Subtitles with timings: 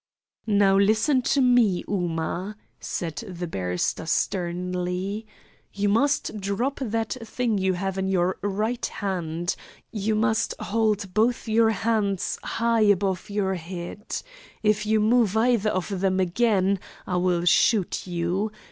[0.47, 5.27] "Now listen to me, Ooma," said the barrister sternly.
[5.73, 9.55] "You must drop that thing you have in your right hand.
[9.91, 14.23] You must hold both your hands high above your head.
[14.63, 18.51] If you move either of them again I will shoot you.